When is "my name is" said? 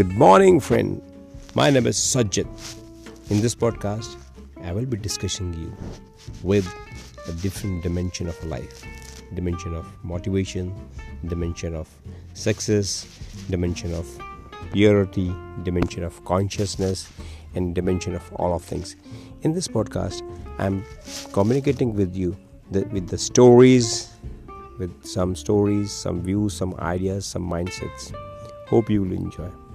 1.54-1.98